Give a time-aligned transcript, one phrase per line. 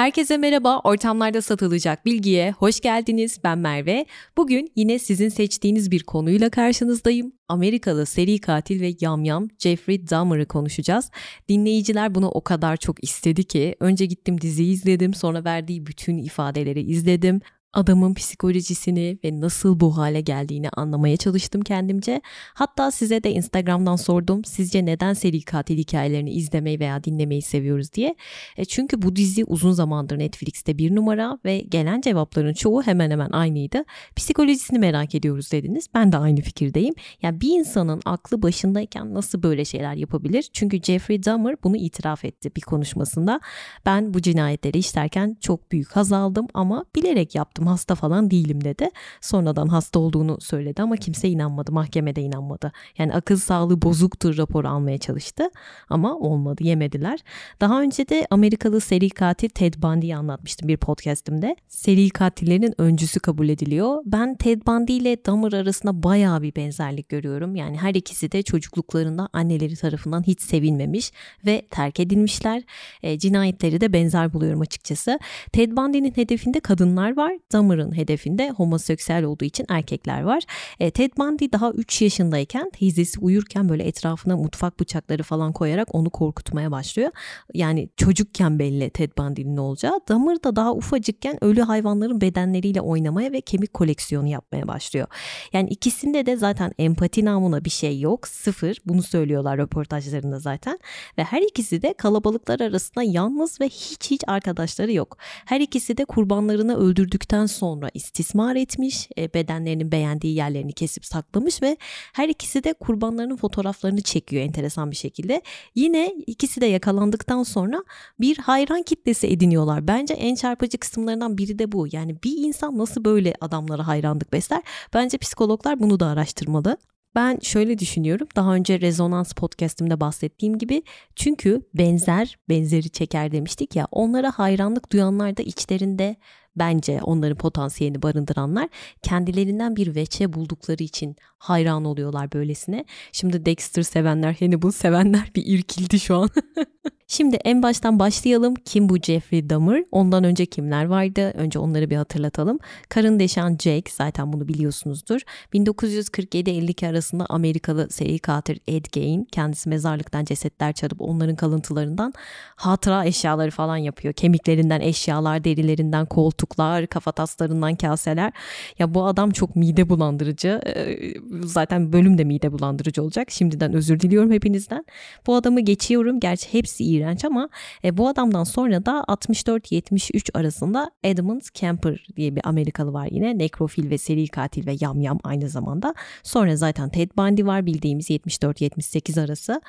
[0.00, 3.38] Herkese merhaba, ortamlarda satılacak bilgiye hoş geldiniz.
[3.44, 4.06] Ben Merve.
[4.36, 7.32] Bugün yine sizin seçtiğiniz bir konuyla karşınızdayım.
[7.48, 11.10] Amerikalı seri katil ve yamyam Jeffrey Dahmer'ı konuşacağız.
[11.48, 16.80] Dinleyiciler bunu o kadar çok istedi ki önce gittim diziyi izledim, sonra verdiği bütün ifadeleri
[16.80, 17.40] izledim
[17.72, 22.20] adamın psikolojisini ve nasıl bu hale geldiğini anlamaya çalıştım kendimce.
[22.54, 24.44] Hatta size de Instagram'dan sordum.
[24.44, 28.14] Sizce neden seri katil hikayelerini izlemeyi veya dinlemeyi seviyoruz diye.
[28.56, 33.30] E çünkü bu dizi uzun zamandır Netflix'te bir numara ve gelen cevapların çoğu hemen hemen
[33.30, 33.84] aynıydı.
[34.16, 35.86] Psikolojisini merak ediyoruz dediniz.
[35.94, 36.94] Ben de aynı fikirdeyim.
[37.22, 40.50] Yani bir insanın aklı başındayken nasıl böyle şeyler yapabilir?
[40.52, 43.40] Çünkü Jeffrey Dahmer bunu itiraf etti bir konuşmasında.
[43.86, 48.64] Ben bu cinayetleri işlerken çok büyük haz aldım ama bilerek yaptım yaptım hasta falan değilim
[48.64, 48.90] dedi.
[49.20, 52.72] Sonradan hasta olduğunu söyledi ama kimse inanmadı mahkemede inanmadı.
[52.98, 55.50] Yani akıl sağlığı bozuktur raporu almaya çalıştı
[55.88, 57.20] ama olmadı yemediler.
[57.60, 61.56] Daha önce de Amerikalı seri katil Ted Bundy'yi anlatmıştım bir podcastimde.
[61.68, 64.02] Seri katillerin öncüsü kabul ediliyor.
[64.06, 67.56] Ben Ted Bundy ile Dahmer arasında bayağı bir benzerlik görüyorum.
[67.56, 71.12] Yani her ikisi de çocukluklarında anneleri tarafından hiç sevilmemiş
[71.46, 72.62] ve terk edilmişler.
[73.02, 75.18] E, cinayetleri de benzer buluyorum açıkçası.
[75.52, 77.32] Ted Bundy'nin hedefinde kadınlar var.
[77.52, 80.42] Dahmer'ın hedefinde homoseksüel olduğu için erkekler var.
[80.80, 86.10] E, Ted Bundy daha 3 yaşındayken teyzesi uyurken böyle etrafına mutfak bıçakları falan koyarak onu
[86.10, 87.10] korkutmaya başlıyor.
[87.54, 90.00] Yani çocukken belli Ted Bundy'nin ne olacağı.
[90.08, 95.06] Dahmer da daha ufacıkken ölü hayvanların bedenleriyle oynamaya ve kemik koleksiyonu yapmaya başlıyor.
[95.52, 98.28] Yani ikisinde de zaten empati namına bir şey yok.
[98.28, 98.76] Sıfır.
[98.86, 100.78] Bunu söylüyorlar röportajlarında zaten.
[101.18, 105.16] Ve her ikisi de kalabalıklar arasında yalnız ve hiç hiç arkadaşları yok.
[105.20, 111.62] Her ikisi de kurbanlarını öldürdükten öldükten sonra istismar etmiş, e, bedenlerinin beğendiği yerlerini kesip saklamış
[111.62, 111.76] ve
[112.14, 115.42] her ikisi de kurbanlarının fotoğraflarını çekiyor enteresan bir şekilde.
[115.74, 117.84] Yine ikisi de yakalandıktan sonra
[118.20, 119.86] bir hayran kitlesi ediniyorlar.
[119.86, 121.86] Bence en çarpıcı kısımlarından biri de bu.
[121.92, 124.62] Yani bir insan nasıl böyle adamlara hayranlık besler?
[124.94, 126.76] Bence psikologlar bunu da araştırmalı.
[127.14, 128.28] Ben şöyle düşünüyorum.
[128.36, 130.82] Daha önce Rezonans podcast'imde bahsettiğim gibi
[131.16, 133.86] çünkü benzer benzeri çeker demiştik ya.
[133.90, 136.16] Onlara hayranlık duyanlar da içlerinde
[136.56, 138.68] bence onların potansiyelini barındıranlar
[139.02, 142.84] kendilerinden bir veçe buldukları için hayran oluyorlar böylesine.
[143.12, 146.30] Şimdi Dexter sevenler, Hannibal sevenler bir irkildi şu an.
[147.12, 148.54] Şimdi en baştan başlayalım.
[148.54, 149.84] Kim bu Jeffrey Dahmer?
[149.92, 151.32] Ondan önce kimler vardı?
[151.34, 152.58] Önce onları bir hatırlatalım.
[152.88, 155.20] Karın deşen Jake zaten bunu biliyorsunuzdur.
[155.54, 162.12] 1947-52 arasında Amerikalı seri katil Ed Gein kendisi mezarlıktan cesetler çalıp onların kalıntılarından
[162.56, 164.14] hatıra eşyaları falan yapıyor.
[164.14, 166.06] Kemiklerinden eşyalar, derilerinden
[166.40, 168.32] koltuklar, kafataslarından kaseler.
[168.78, 170.60] Ya bu adam çok mide bulandırıcı.
[170.66, 170.96] Ee,
[171.42, 173.30] zaten bölüm de mide bulandırıcı olacak.
[173.30, 174.84] Şimdiden özür diliyorum hepinizden.
[175.26, 176.20] Bu adamı geçiyorum.
[176.20, 177.48] Gerçi hepsi iğrenç ama
[177.84, 183.38] e, bu adamdan sonra da 64-73 arasında Edmund Kemper diye bir Amerikalı var yine.
[183.38, 185.94] Nekrofil ve seri katil ve yamyam aynı zamanda.
[186.22, 189.60] Sonra zaten Ted Bundy var bildiğimiz 74-78 arası.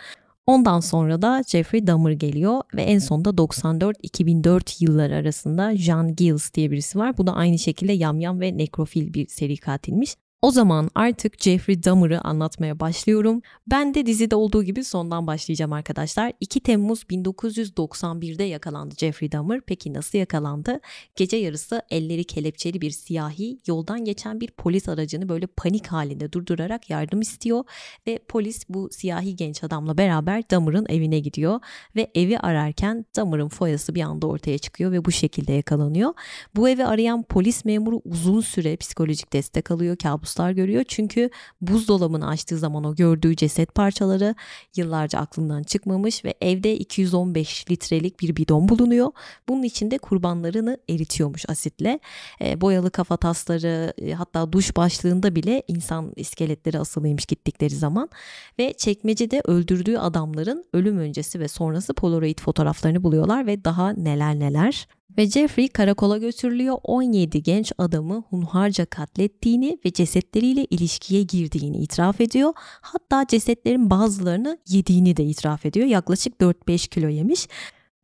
[0.51, 6.71] Ondan sonra da Jeffrey Dahmer geliyor ve en sonunda 94-2004 yılları arasında John Gills diye
[6.71, 7.17] birisi var.
[7.17, 10.15] Bu da aynı şekilde yamyam ve nekrofil bir seri katilmiş.
[10.41, 13.41] O zaman artık Jeffrey Dahmer'ı anlatmaya başlıyorum.
[13.67, 16.33] Ben de dizide olduğu gibi sondan başlayacağım arkadaşlar.
[16.39, 19.61] 2 Temmuz 1991'de yakalandı Jeffrey Dahmer.
[19.61, 20.79] Peki nasıl yakalandı?
[21.15, 26.89] Gece yarısı elleri kelepçeli bir siyahi yoldan geçen bir polis aracını böyle panik halinde durdurarak
[26.89, 27.63] yardım istiyor
[28.07, 31.59] ve polis bu siyahi genç adamla beraber Dahmer'ın evine gidiyor
[31.95, 36.13] ve evi ararken Dahmer'ın foyası bir anda ortaya çıkıyor ve bu şekilde yakalanıyor.
[36.55, 39.97] Bu evi arayan polis memuru uzun süre psikolojik destek alıyor.
[39.97, 40.83] Kabus kabuslar görüyor.
[40.87, 41.29] Çünkü
[41.61, 44.35] buzdolabını açtığı zaman o gördüğü ceset parçaları
[44.75, 49.11] yıllarca aklından çıkmamış ve evde 215 litrelik bir bidon bulunuyor.
[49.49, 51.99] Bunun içinde kurbanlarını eritiyormuş asitle.
[52.41, 58.09] E, boyalı kafa tasları e, hatta duş başlığında bile insan iskeletleri asılıymış gittikleri zaman
[58.59, 64.87] ve çekmecede öldürdüğü adamların ölüm öncesi ve sonrası polaroid fotoğraflarını buluyorlar ve daha neler neler.
[65.17, 72.53] Ve Jeffrey karakola götürülüyor 17 genç adamı hunharca katlettiğini ve cesetleriyle ilişkiye girdiğini itiraf ediyor.
[72.81, 75.87] Hatta cesetlerin bazılarını yediğini de itiraf ediyor.
[75.87, 77.47] Yaklaşık 4-5 kilo yemiş.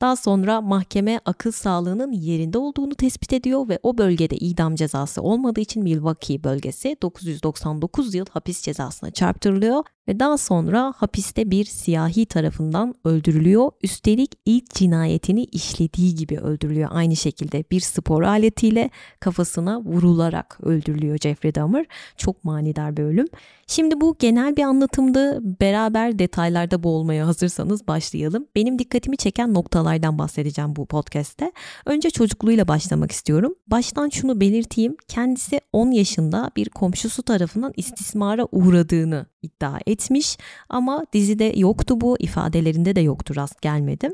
[0.01, 5.60] Daha sonra mahkeme akıl sağlığının yerinde olduğunu tespit ediyor ve o bölgede idam cezası olmadığı
[5.60, 12.95] için Milwaukee bölgesi 999 yıl hapis cezasına çarptırılıyor ve daha sonra hapiste bir siyahi tarafından
[13.06, 13.71] öldürülüyor.
[13.83, 16.89] Üstelik ilk cinayetini işlediği gibi öldürülüyor.
[16.92, 18.89] Aynı şekilde bir spor aletiyle
[19.19, 21.86] kafasına vurularak öldürülüyor Jeffrey Dahmer.
[22.18, 23.27] Çok manidar bir ölüm.
[23.68, 25.39] Şimdi bu genel bir anlatımdı.
[25.62, 28.48] Beraber detaylarda boğulmaya hazırsanız başlayalım.
[28.56, 31.51] Benim dikkatimi çeken noktalardan bahsedeceğim bu podcast'te.
[31.86, 33.56] Önce çocukluğuyla başlamak istiyorum.
[33.68, 34.95] Baştan şunu belirteyim.
[35.07, 40.38] Kendisi 10 yaşında bir komşusu tarafından istismara uğradığını iddia etmiş
[40.69, 44.13] ama dizide yoktu bu ifadelerinde de yoktu rast gelmedim.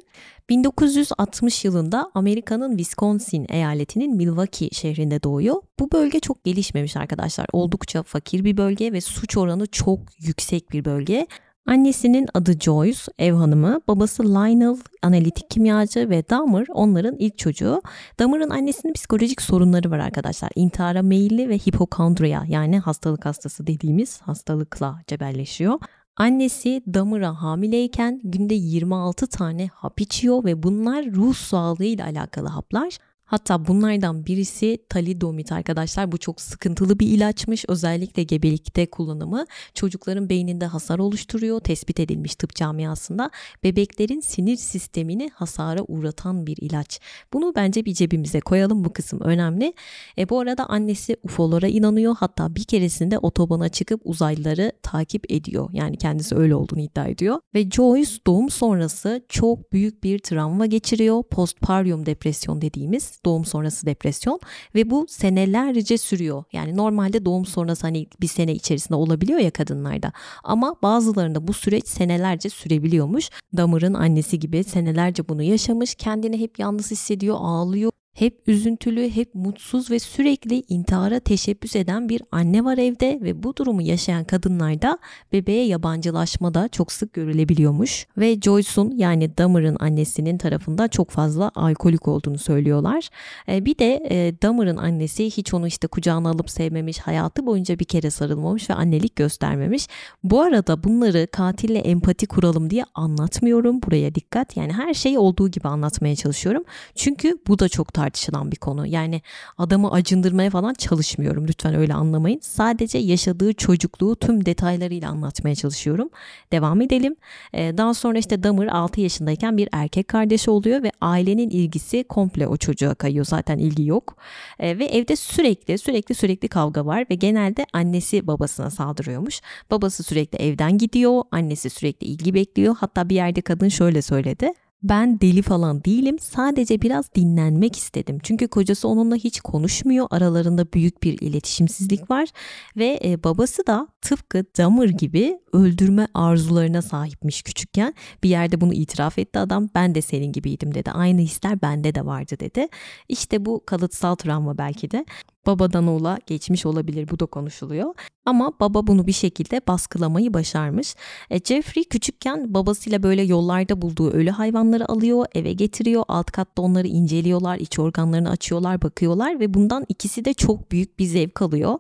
[0.50, 5.56] 1960 yılında Amerika'nın Wisconsin eyaletinin Milwaukee şehrinde doğuyor.
[5.80, 7.48] Bu bölge çok gelişmemiş arkadaşlar.
[7.54, 11.28] Oldukça fakir bir bölge ve suç oranı çok yüksek bir bölge.
[11.66, 17.82] Annesinin adı Joyce, ev hanımı, babası Lionel, analitik kimyacı ve Dahmer onların ilk çocuğu.
[18.20, 20.52] Dahmer'ın annesinin psikolojik sorunları var arkadaşlar.
[20.56, 25.80] İntihara meyilli ve hipokondriya yani hastalık hastası dediğimiz hastalıkla cebelleşiyor.
[26.18, 32.98] Annesi Dahmer'a hamileyken günde 26 tane hap içiyor ve bunlar ruh sağlığıyla alakalı haplar.
[33.34, 36.12] Hatta bunlardan birisi talidomit arkadaşlar.
[36.12, 37.66] Bu çok sıkıntılı bir ilaçmış.
[37.68, 41.60] Özellikle gebelikte kullanımı çocukların beyninde hasar oluşturuyor.
[41.60, 43.32] Tespit edilmiş tıp camiasında.
[43.64, 47.00] Bebeklerin sinir sistemini hasara uğratan bir ilaç.
[47.34, 48.86] Bunu bence bir cebimize koyalım.
[48.86, 49.74] Bu kısım önemli.
[50.18, 52.16] E, bu arada annesi UFO'lara inanıyor.
[52.20, 55.70] Hatta bir keresinde otobana çıkıp uzaylıları takip ediyor.
[55.74, 57.40] Yani kendisi öyle olduğunu iddia ediyor.
[57.56, 61.24] Ve Joyce doğum sonrası çok büyük bir travma geçiriyor.
[61.24, 64.40] Postpartum depresyon dediğimiz doğum sonrası depresyon
[64.76, 66.44] ve bu senelerce sürüyor.
[66.54, 70.12] Yani normalde doğum sonrası hani bir sene içerisinde olabiliyor ya kadınlarda.
[70.44, 73.30] Ama bazılarında bu süreç senelerce sürebiliyormuş.
[73.58, 75.96] Damar'ın annesi gibi senelerce bunu yaşamış.
[75.96, 82.22] Kendini hep yalnız hissediyor, ağlıyor hep üzüntülü, hep mutsuz ve sürekli intihara teşebbüs eden bir
[82.32, 84.98] anne var evde ve bu durumu yaşayan kadınlarda
[85.32, 88.08] bebeğe yabancılaşma da çok sık görülebiliyormuş.
[88.18, 93.10] Ve Joyce'un yani Dahmer'ın annesinin tarafında çok fazla alkolik olduğunu söylüyorlar.
[93.50, 97.86] E, bir de e, Dahmer'ın annesi hiç onu işte kucağına alıp sevmemiş, hayatı boyunca bir
[97.86, 99.88] kere sarılmamış ve annelik göstermemiş.
[100.24, 103.82] Bu arada bunları katille empati kuralım diye anlatmıyorum.
[103.82, 104.58] Buraya dikkat.
[104.58, 106.64] Yani her şeyi olduğu gibi anlatmaya çalışıyorum.
[106.96, 108.88] Çünkü bu da çok tartışılan bir konu.
[108.88, 109.22] Yani
[109.58, 111.48] adamı acındırmaya falan çalışmıyorum.
[111.48, 112.40] Lütfen öyle anlamayın.
[112.42, 116.10] Sadece yaşadığı çocukluğu tüm detaylarıyla anlatmaya çalışıyorum.
[116.52, 117.16] Devam edelim.
[117.54, 122.48] Ee, daha sonra işte Dahmer 6 yaşındayken bir erkek kardeşi oluyor ve ailenin ilgisi komple
[122.48, 123.26] o çocuğa kayıyor.
[123.26, 124.16] Zaten ilgi yok.
[124.60, 129.42] Ee, ve evde sürekli sürekli sürekli kavga var ve genelde annesi babasına saldırıyormuş.
[129.72, 131.24] Babası sürekli evden gidiyor.
[131.32, 132.76] Annesi sürekli ilgi bekliyor.
[132.80, 134.54] Hatta bir yerde kadın şöyle söyledi.
[134.84, 136.20] Ben deli falan değilim.
[136.20, 138.18] Sadece biraz dinlenmek istedim.
[138.24, 140.08] Çünkü kocası onunla hiç konuşmuyor.
[140.12, 142.30] Aralarında büyük bir iletişimsizlik var
[142.78, 147.94] ve e, babası da tıpkı Dahmer gibi öldürme arzularına sahipmiş küçükken.
[148.24, 149.70] Bir yerde bunu itiraf etti adam.
[149.76, 150.92] Ben de senin gibiydim dedi.
[150.92, 152.68] Aynı hisler bende de vardı dedi.
[153.10, 155.06] İşte bu kalıtsal travma belki de
[155.48, 157.94] babadan oğula geçmiş olabilir bu da konuşuluyor.
[158.26, 160.96] Ama baba bunu bir şekilde baskılamayı başarmış.
[161.30, 166.04] E, Jeffrey küçükken babasıyla böyle yollarda bulduğu ölü hayvanları alıyor, eve getiriyor.
[166.08, 171.06] Alt katta onları inceliyorlar, iç organlarını açıyorlar, bakıyorlar ve bundan ikisi de çok büyük bir
[171.06, 171.80] zevk alıyor.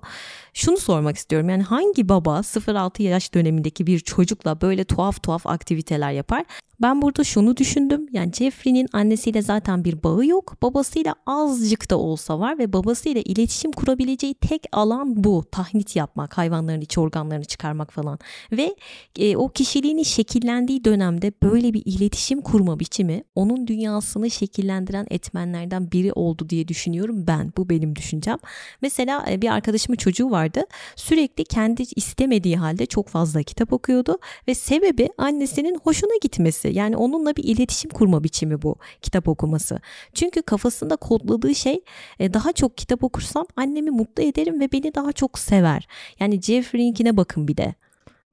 [0.53, 1.49] Şunu sormak istiyorum.
[1.49, 6.45] Yani hangi baba 0-6 yaş dönemindeki bir çocukla böyle tuhaf tuhaf aktiviteler yapar?
[6.81, 8.07] Ben burada şunu düşündüm.
[8.11, 10.57] Yani Jeffrey'nin annesiyle zaten bir bağı yok.
[10.61, 15.45] Babasıyla azıcık da olsa var ve babasıyla iletişim kurabileceği tek alan bu.
[15.51, 18.19] Tahnit yapmak, hayvanların iç organlarını çıkarmak falan.
[18.51, 18.75] Ve
[19.19, 26.13] e, o kişiliğinin şekillendiği dönemde böyle bir iletişim kurma biçimi onun dünyasını şekillendiren etmenlerden biri
[26.13, 27.53] oldu diye düşünüyorum ben.
[27.57, 28.37] Bu benim düşüncem.
[28.81, 30.63] Mesela e, bir arkadaşımın çocuğu vardı.
[30.95, 36.67] Sürekli kendi istemediği halde çok fazla kitap okuyordu ve sebebi annesinin hoşuna gitmesi.
[36.73, 39.79] Yani onunla bir iletişim kurma biçimi bu kitap okuması.
[40.13, 41.81] Çünkü kafasında kodladığı şey
[42.19, 45.87] e, daha çok kitap okursam annemi mutlu ederim ve beni daha çok sever.
[46.19, 47.75] Yani Jeffrey'inkine bakın bir de.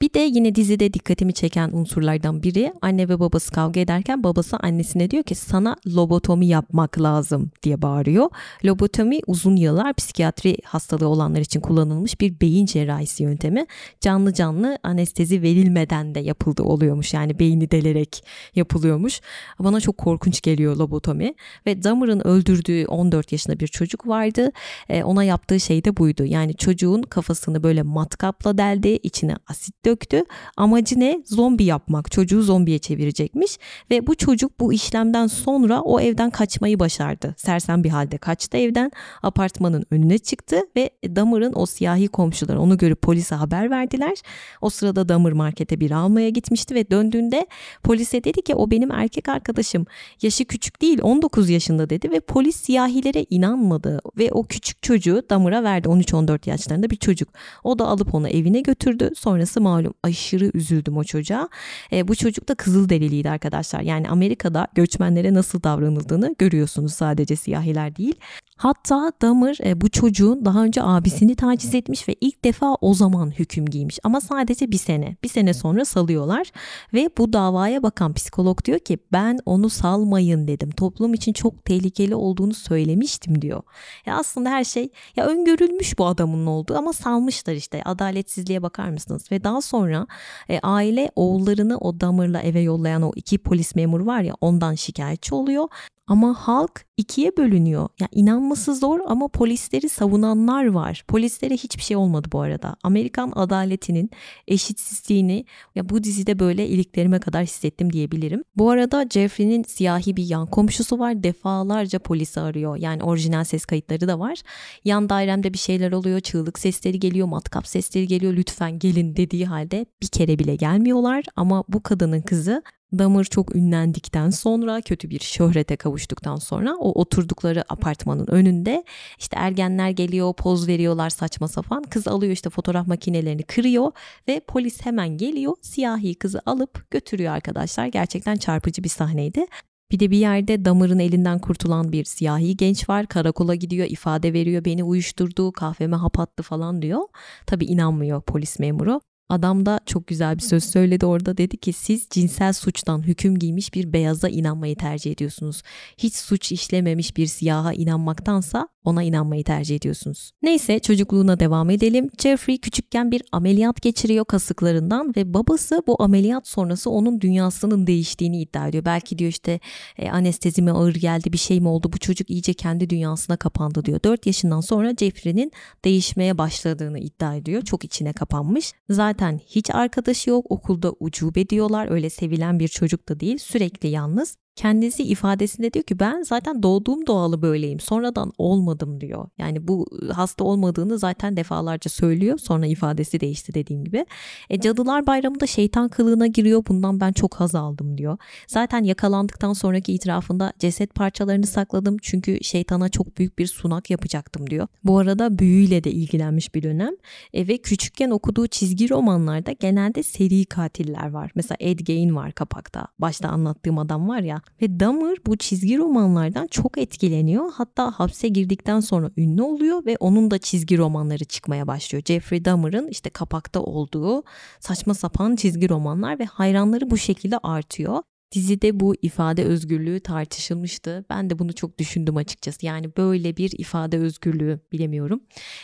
[0.03, 5.11] Bir de yine dizide dikkatimi çeken unsurlardan biri anne ve babası kavga ederken babası annesine
[5.11, 8.31] diyor ki sana lobotomi yapmak lazım diye bağırıyor.
[8.65, 13.67] Lobotomi uzun yıllar psikiyatri hastalığı olanlar için kullanılmış bir beyin cerrahisi yöntemi.
[14.01, 19.21] Canlı canlı anestezi verilmeden de yapıldı oluyormuş yani beyni delerek yapılıyormuş.
[19.59, 21.35] Bana çok korkunç geliyor lobotomi
[21.67, 24.53] ve Dahmer'ın öldürdüğü 14 yaşında bir çocuk vardı.
[24.89, 26.25] E, ona yaptığı şey de buydu.
[26.25, 30.25] Yani çocuğun kafasını böyle matkapla deldi, içine asit döktü.
[30.57, 31.23] Amacı ne?
[31.27, 32.11] Zombi yapmak.
[32.11, 33.59] Çocuğu zombiye çevirecekmiş
[33.91, 37.35] ve bu çocuk bu işlemden sonra o evden kaçmayı başardı.
[37.37, 38.91] Sersem bir halde kaçtı evden.
[39.23, 44.15] Apartmanın önüne çıktı ve Dahmer'ın o siyahi komşuları onu görüp polise haber verdiler.
[44.61, 47.47] O sırada Dahmer markete bir almaya gitmişti ve döndüğünde
[47.83, 49.87] polise dedi ki o benim erkek arkadaşım.
[50.23, 55.63] Yaşı küçük değil 19 yaşında dedi ve polis siyahilere inanmadı ve o küçük çocuğu Dahmer'a
[55.63, 55.89] verdi.
[55.89, 57.29] 13-14 yaşlarında bir çocuk.
[57.65, 59.11] O da alıp onu evine götürdü.
[59.17, 61.49] Sonrası malum aşırı üzüldüm o çocuğa.
[61.93, 63.81] E, bu çocuk da Kızılderiliydi arkadaşlar.
[63.81, 68.15] Yani Amerika'da göçmenlere nasıl davranıldığını görüyorsunuz sadece siyahiler değil.
[68.61, 73.31] Hatta Dahmer e, bu çocuğun daha önce abisini taciz etmiş ve ilk defa o zaman
[73.31, 73.99] hüküm giymiş.
[74.03, 75.17] Ama sadece bir sene.
[75.23, 76.51] Bir sene sonra salıyorlar
[76.95, 80.71] ve bu davaya bakan psikolog diyor ki ben onu salmayın dedim.
[80.71, 83.63] Toplum için çok tehlikeli olduğunu söylemiştim diyor.
[84.07, 87.83] Ya aslında her şey ya öngörülmüş bu adamın olduğu ama salmışlar işte.
[87.85, 89.33] Adaletsizliğe bakar mısınız?
[89.33, 90.07] Ve daha sonra
[90.49, 95.35] e, aile oğullarını o Dahmer'la eve yollayan o iki polis memuru var ya ondan şikayetçi
[95.35, 95.69] oluyor
[96.11, 97.89] ama halk ikiye bölünüyor.
[98.01, 101.05] Ya inanması zor ama polisleri savunanlar var.
[101.09, 102.77] Polislere hiçbir şey olmadı bu arada.
[102.83, 104.11] Amerikan adaletinin
[104.49, 108.43] eşitsizliğini ya bu dizide böyle iliklerime kadar hissettim diyebilirim.
[108.57, 111.23] Bu arada Jeffrey'nin siyahi bir yan komşusu var.
[111.23, 112.77] Defalarca polisi arıyor.
[112.77, 114.39] Yani orijinal ses kayıtları da var.
[114.85, 116.21] Yan dairemde bir şeyler oluyor.
[116.21, 117.27] Çığlık sesleri geliyor.
[117.27, 118.33] Matkap sesleri geliyor.
[118.33, 121.25] Lütfen gelin dediği halde bir kere bile gelmiyorlar.
[121.37, 122.63] Ama bu kadının kızı
[122.99, 128.85] Damır çok ünlendikten sonra kötü bir şöhrete kavuştuktan sonra o oturdukları apartmanın önünde
[129.19, 133.93] işte ergenler geliyor poz veriyorlar saçma sapan kız alıyor işte fotoğraf makinelerini kırıyor
[134.29, 139.47] ve polis hemen geliyor siyahi kızı alıp götürüyor arkadaşlar gerçekten çarpıcı bir sahneydi.
[139.93, 143.07] Bir de bir yerde damarın elinden kurtulan bir siyahi genç var.
[143.07, 147.01] Karakola gidiyor, ifade veriyor, beni uyuşturdu, kahveme hap attı falan diyor.
[147.47, 149.01] Tabi inanmıyor polis memuru.
[149.31, 153.75] Adam da çok güzel bir söz söyledi orada dedi ki siz cinsel suçtan hüküm giymiş
[153.75, 155.63] bir beyaza inanmayı tercih ediyorsunuz.
[155.99, 160.31] Hiç suç işlememiş bir siyaha inanmaktansa ona inanmayı tercih ediyorsunuz.
[160.43, 162.09] Neyse çocukluğuna devam edelim.
[162.19, 168.69] Jeffrey küçükken bir ameliyat geçiriyor kasıklarından ve babası bu ameliyat sonrası onun dünyasının değiştiğini iddia
[168.69, 168.85] ediyor.
[168.85, 169.61] Belki diyor işte
[169.99, 173.85] e, anestezi mi ağır geldi bir şey mi oldu bu çocuk iyice kendi dünyasına kapandı
[173.85, 174.01] diyor.
[174.05, 175.53] 4 yaşından sonra Jeffrey'nin
[175.85, 177.63] değişmeye başladığını iddia ediyor.
[177.63, 178.73] Çok içine kapanmış.
[178.91, 181.91] Zaten hiç arkadaşı yok okulda ucube diyorlar.
[181.91, 187.07] Öyle sevilen bir çocuk da değil sürekli yalnız kendisi ifadesinde diyor ki ben zaten doğduğum
[187.07, 187.81] doğalı böyleyim.
[187.81, 189.29] Sonradan olmadım diyor.
[189.39, 192.39] Yani bu hasta olmadığını zaten defalarca söylüyor.
[192.39, 194.07] Sonra ifadesi değişti dediğim gibi.
[194.51, 196.63] E, Cadılar Bayramı'nda şeytan kılığına giriyor.
[196.69, 198.19] Bundan ben çok haz aldım diyor.
[198.47, 201.97] Zaten yakalandıktan sonraki itirafında ceset parçalarını sakladım.
[202.03, 204.67] Çünkü şeytana çok büyük bir sunak yapacaktım diyor.
[204.85, 206.95] Bu arada büyüyle de ilgilenmiş bir dönem.
[207.33, 211.31] E, ve küçükken okuduğu çizgi romanlarda genelde seri katiller var.
[211.35, 212.87] Mesela Ed Gein var kapakta.
[212.99, 217.53] Başta anlattığım adam var ya ve Dahmer bu çizgi romanlardan çok etkileniyor.
[217.53, 222.05] Hatta hapse girdikten sonra ünlü oluyor ve onun da çizgi romanları çıkmaya başlıyor.
[222.07, 224.23] Jeffrey Dahmer'ın işte kapakta olduğu
[224.61, 228.03] saçma sapan çizgi romanlar ve hayranları bu şekilde artıyor.
[228.33, 231.05] Dizide bu ifade özgürlüğü tartışılmıştı.
[231.11, 232.67] Ben de bunu çok düşündüm açıkçası.
[232.67, 235.21] Yani böyle bir ifade özgürlüğü bilemiyorum.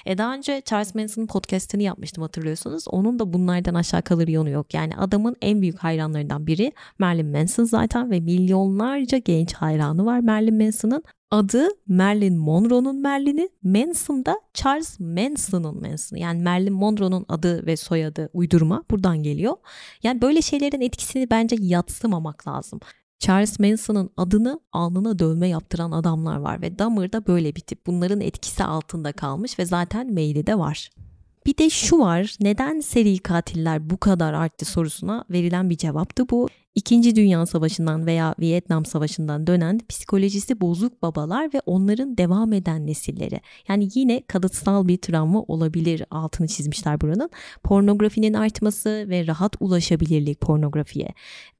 [0.07, 2.85] E daha önce Charles Manson'ın podcastını yapmıştım hatırlıyorsunuz.
[2.89, 4.75] Onun da bunlardan aşağı kalır yonu yok.
[4.75, 10.63] Yani adamın en büyük hayranlarından biri Marilyn Manson zaten ve milyonlarca genç hayranı var Marilyn
[10.63, 11.03] Manson'ın.
[11.31, 16.19] Adı Marilyn Monroe'nun Merlin'i, Manson da Charles Manson'un Manson'ı.
[16.19, 19.57] Yani Marilyn Monroe'nun adı ve soyadı uydurma buradan geliyor.
[20.03, 22.81] Yani böyle şeylerin etkisini bence yatsımamak lazım.
[23.19, 27.87] Charles Manson'ın adını alnına dövme yaptıran adamlar var ve Dahmer da böyle bir tip.
[27.87, 30.91] Bunların etkisi altında kalmış ve zaten maili de var.
[31.47, 36.49] Bir de şu var neden seri katiller bu kadar arttı sorusuna verilen bir cevaptı bu.
[36.77, 43.41] İkinci Dünya Savaşı'ndan veya Vietnam Savaşı'ndan dönen psikolojisi bozuk babalar ve onların devam eden nesilleri.
[43.69, 47.31] Yani yine kalıtsal bir travma olabilir altını çizmişler buranın.
[47.63, 51.09] Pornografinin artması ve rahat ulaşabilirlik pornografiye.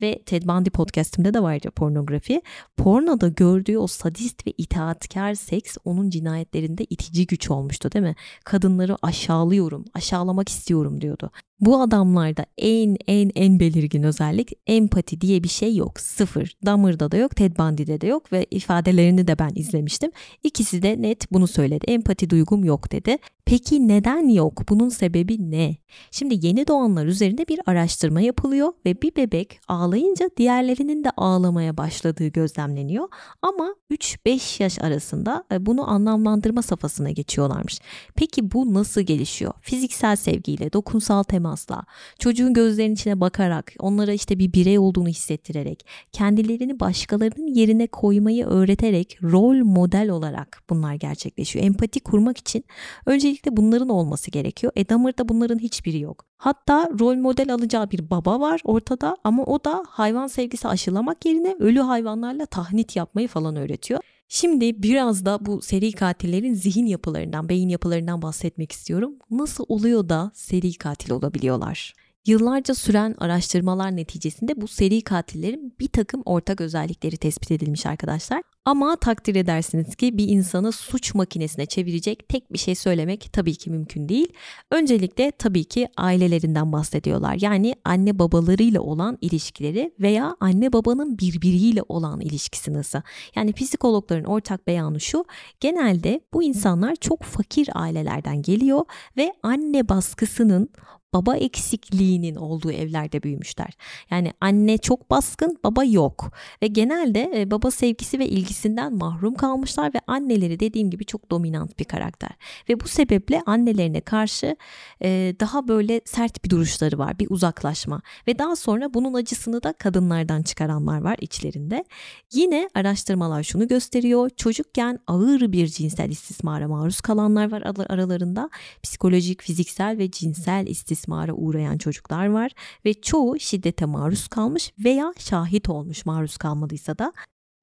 [0.01, 2.43] Ve Ted Bundy podcastimde de vardı pornografi.
[2.77, 8.15] Pornoda gördüğü o sadist ve itaatkar seks onun cinayetlerinde itici güç olmuştu değil mi?
[8.45, 11.31] Kadınları aşağılıyorum, aşağılamak istiyorum diyordu.
[11.61, 16.01] Bu adamlarda en en en belirgin özellik empati diye bir şey yok.
[16.01, 16.57] Sıfır.
[16.67, 20.11] Dahmer'da da yok, Ted Bundy'de de yok ve ifadelerini de ben izlemiştim.
[20.43, 21.85] İkisi de net bunu söyledi.
[21.87, 23.19] Empati duygum yok dedi.
[23.47, 24.63] Peki neden yok?
[24.69, 25.77] Bunun sebebi ne?
[26.11, 32.27] Şimdi yeni doğanlar üzerinde bir araştırma yapılıyor ve bir bebek ağlayınca diğerlerinin de ağlamaya başladığı
[32.27, 33.09] gözlemleniyor.
[33.43, 37.79] Ama 3-5 yaş arasında e, bunu anlamlandırma safhasına geçiyorlarmış.
[38.15, 39.53] Peki bu nasıl gelişiyor?
[39.61, 41.85] Fiziksel sevgiyle, dokunsal temasla,
[42.19, 49.19] çocuğun gözlerinin içine bakarak, onlara işte bir birey olduğunu hissettirerek, kendilerini başkalarının yerine koymayı öğreterek
[49.23, 51.65] rol model olarak bunlar gerçekleşiyor.
[51.65, 52.65] Empati kurmak için
[53.07, 54.73] öncelikle bunların olması gerekiyor.
[54.77, 56.25] E Dahmer'da bunların hiçbiri yok.
[56.37, 61.57] Hatta rol model alacağı bir baba var ortada ama o da hayvan sevgisi aşılamak yerine
[61.59, 64.01] ölü hayvanlarla tahnit yapmayı falan öğretiyor.
[64.29, 69.15] Şimdi biraz da bu seri katillerin zihin yapılarından, beyin yapılarından bahsetmek istiyorum.
[69.31, 71.95] Nasıl oluyor da seri katil olabiliyorlar?
[72.27, 78.43] Yıllarca süren araştırmalar neticesinde bu seri katillerin bir takım ortak özellikleri tespit edilmiş arkadaşlar.
[78.65, 83.71] Ama takdir edersiniz ki bir insanı suç makinesine çevirecek tek bir şey söylemek tabii ki
[83.71, 84.33] mümkün değil.
[84.71, 87.37] Öncelikle tabii ki ailelerinden bahsediyorlar.
[87.41, 93.01] Yani anne babalarıyla olan ilişkileri veya anne babanın birbiriyle olan ilişkisi nasıl?
[93.35, 95.25] Yani psikologların ortak beyanı şu.
[95.61, 98.85] Genelde bu insanlar çok fakir ailelerden geliyor
[99.17, 100.69] ve anne baskısının
[101.17, 103.71] baba eksikliğinin olduğu evlerde büyümüşler.
[104.11, 106.33] Yani anne çok baskın, baba yok.
[106.63, 111.79] Ve genelde e, baba sevgisi ve ilgisinden mahrum kalmışlar ve anneleri dediğim gibi çok dominant
[111.79, 112.31] bir karakter.
[112.69, 114.57] Ve bu sebeple annelerine karşı
[115.03, 118.03] e, daha böyle sert bir duruşları var, bir uzaklaşma.
[118.29, 121.85] Ve daha sonra bunun acısını da kadınlardan çıkaranlar var içlerinde.
[122.33, 124.31] Yine araştırmalar şunu gösteriyor.
[124.37, 128.51] Çocukken ağır bir cinsel istismara maruz kalanlar var aralarında.
[128.83, 132.53] Psikolojik, fiziksel ve cinsel istismar istismara uğrayan çocuklar var
[132.85, 137.13] ve çoğu şiddete maruz kalmış veya şahit olmuş maruz kalmadıysa da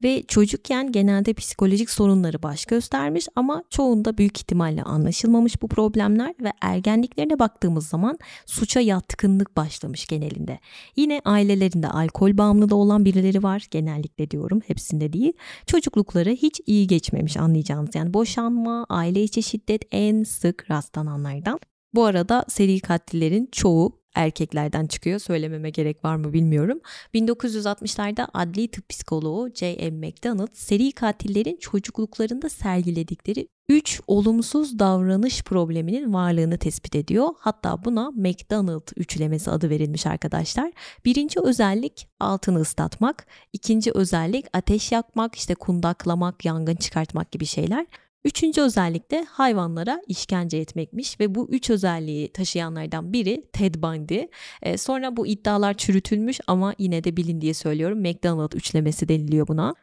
[0.03, 6.51] ve çocukken genelde psikolojik sorunları baş göstermiş ama çoğunda büyük ihtimalle anlaşılmamış bu problemler ve
[6.62, 10.59] ergenliklerine baktığımız zaman suça yatkınlık başlamış genelinde.
[10.95, 15.33] Yine ailelerinde alkol bağımlılığı olan birileri var genellikle diyorum hepsinde değil.
[15.67, 21.59] Çocuklukları hiç iyi geçmemiş anlayacağınız yani boşanma, aile içi şiddet en sık rastlananlardan.
[21.93, 25.19] Bu arada seri katillerin çoğu erkeklerden çıkıyor.
[25.19, 26.79] Söylememe gerek var mı bilmiyorum.
[27.13, 30.07] 1960'larda adli tıp psikoloğu J.M.
[30.07, 37.29] McDonald seri katillerin çocukluklarında sergiledikleri 3 olumsuz davranış probleminin varlığını tespit ediyor.
[37.39, 40.71] Hatta buna McDonald üçlemesi adı verilmiş arkadaşlar.
[41.05, 47.85] Birinci özellik altını ıslatmak, ikinci özellik ateş yakmak, işte kundaklamak, yangın çıkartmak gibi şeyler.
[48.25, 54.22] Üçüncü özellik de hayvanlara işkence etmekmiş ve bu üç özelliği taşıyanlardan biri Ted Bundy.
[54.62, 58.00] Ee, sonra bu iddialar çürütülmüş ama yine de bilin diye söylüyorum.
[58.00, 59.75] McDonald üçlemesi deniliyor buna.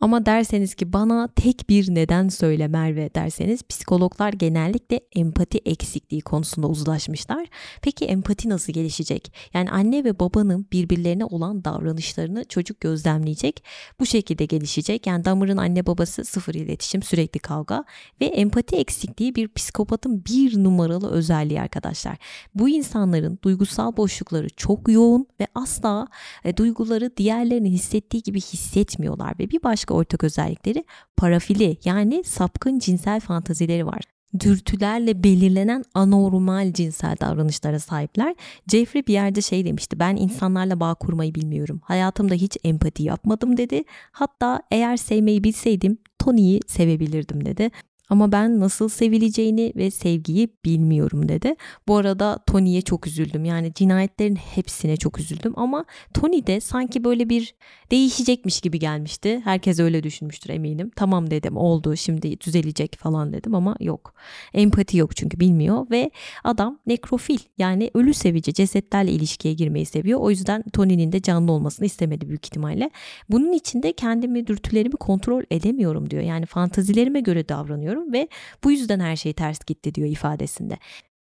[0.00, 6.66] Ama derseniz ki bana tek bir neden söyle Merve derseniz psikologlar genellikle empati eksikliği konusunda
[6.66, 7.46] uzlaşmışlar.
[7.82, 9.32] Peki empati nasıl gelişecek?
[9.54, 13.64] Yani anne ve babanın birbirlerine olan davranışlarını çocuk gözlemleyecek.
[14.00, 15.06] Bu şekilde gelişecek.
[15.06, 17.84] Yani Dahmer'ın anne babası sıfır iletişim, sürekli kavga
[18.20, 22.16] ve empati eksikliği bir psikopatın bir numaralı özelliği arkadaşlar.
[22.54, 26.08] Bu insanların duygusal boşlukları çok yoğun ve asla
[26.44, 30.84] e, duyguları diğerlerinin hissettiği gibi hissetmiyorlar ve bir başka başka ortak özellikleri
[31.16, 34.02] parafili yani sapkın cinsel fantazileri var
[34.40, 38.34] dürtülerle belirlenen anormal cinsel davranışlara sahipler.
[38.68, 39.98] Jeffrey bir yerde şey demişti.
[39.98, 41.80] Ben insanlarla bağ kurmayı bilmiyorum.
[41.84, 43.84] Hayatımda hiç empati yapmadım dedi.
[44.12, 47.70] Hatta eğer sevmeyi bilseydim Tony'yi sevebilirdim dedi.
[48.08, 51.54] Ama ben nasıl sevileceğini ve sevgiyi bilmiyorum dedi.
[51.88, 53.44] Bu arada Tony'ye çok üzüldüm.
[53.44, 57.54] Yani cinayetlerin hepsine çok üzüldüm ama Tony de sanki böyle bir
[57.90, 59.40] değişecekmiş gibi gelmişti.
[59.44, 60.90] Herkes öyle düşünmüştür eminim.
[60.96, 64.14] Tamam dedim oldu şimdi düzelecek falan dedim ama yok.
[64.54, 66.10] Empati yok çünkü bilmiyor ve
[66.44, 70.20] adam nekrofil yani ölü sevici cesetlerle ilişkiye girmeyi seviyor.
[70.20, 72.90] O yüzden Tony'nin de canlı olmasını istemedi büyük ihtimalle.
[73.28, 76.22] Bunun içinde kendimi dürtülerimi kontrol edemiyorum diyor.
[76.22, 78.28] Yani fantazilerime göre davranıyorum düşünüyorum ve
[78.64, 80.78] bu yüzden her şey ters gitti diyor ifadesinde.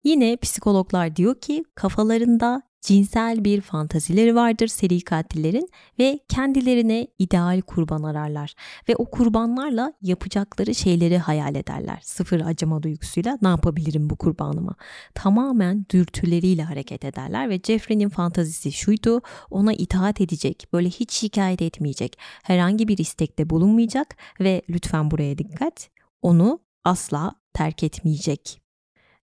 [0.05, 8.03] Yine psikologlar diyor ki kafalarında cinsel bir fantazileri vardır seri katillerin ve kendilerine ideal kurban
[8.03, 8.55] ararlar
[8.89, 11.99] ve o kurbanlarla yapacakları şeyleri hayal ederler.
[12.03, 14.75] Sıfır acıma duygusuyla ne yapabilirim bu kurbanıma?
[15.15, 22.19] Tamamen dürtüleriyle hareket ederler ve Jeffrey'nin fantazisi şuydu ona itaat edecek böyle hiç şikayet etmeyecek
[22.43, 28.62] herhangi bir istekte bulunmayacak ve lütfen buraya dikkat onu asla terk etmeyecek.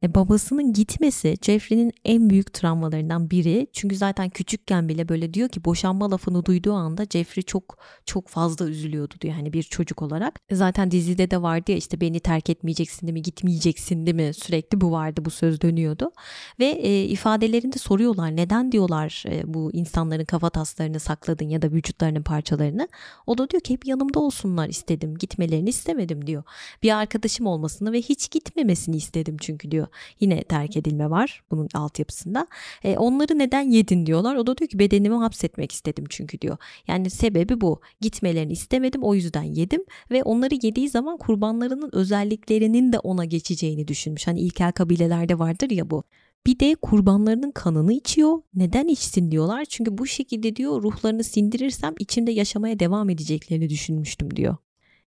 [0.03, 3.67] E, babasının gitmesi Jeffrey'nin en büyük travmalarından biri.
[3.73, 8.67] Çünkü zaten küçükken bile böyle diyor ki boşanma lafını duyduğu anda Jeffrey çok çok fazla
[8.69, 10.39] üzülüyordu diyor hani bir çocuk olarak.
[10.49, 14.33] E, zaten dizide de vardı ya işte beni terk etmeyeceksin değil mi gitmeyeceksin değil mi
[14.33, 16.11] sürekli bu vardı bu söz dönüyordu.
[16.59, 22.23] Ve e, ifadelerinde soruyorlar neden diyorlar e, bu insanların kafa taslarını sakladın ya da vücutlarının
[22.23, 22.87] parçalarını.
[23.27, 26.43] O da diyor ki hep yanımda olsunlar istedim gitmelerini istemedim diyor.
[26.83, 29.87] Bir arkadaşım olmasını ve hiç gitmemesini istedim çünkü diyor.
[30.19, 32.47] Yine terk edilme var bunun altyapısında.
[32.83, 34.35] E, onları neden yedin diyorlar.
[34.35, 36.57] O da diyor ki bedenimi hapsetmek istedim çünkü diyor.
[36.87, 37.81] Yani sebebi bu.
[38.01, 44.27] Gitmelerini istemedim o yüzden yedim ve onları yediği zaman kurbanlarının özelliklerinin de ona geçeceğini düşünmüş.
[44.27, 46.03] Hani ilkel kabilelerde vardır ya bu.
[46.45, 48.41] Bir de kurbanlarının kanını içiyor.
[48.55, 49.65] Neden içsin diyorlar.
[49.65, 54.57] Çünkü bu şekilde diyor ruhlarını sindirirsem içimde yaşamaya devam edeceklerini düşünmüştüm diyor.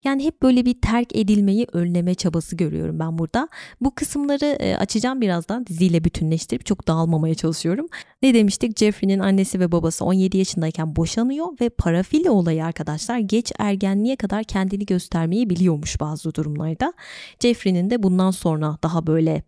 [0.05, 3.49] Yani hep böyle bir terk edilmeyi önleme çabası görüyorum ben burada.
[3.81, 7.87] Bu kısımları e, açacağım birazdan diziyle bütünleştirip çok dağılmamaya çalışıyorum.
[8.23, 8.79] Ne demiştik?
[8.79, 14.87] Jeffrey'nin annesi ve babası 17 yaşındayken boşanıyor ve parafili olayı arkadaşlar geç ergenliğe kadar kendini
[14.87, 16.93] göstermeyi biliyormuş bazı durumlarda.
[17.41, 19.43] Jeffrey'nin de bundan sonra daha böyle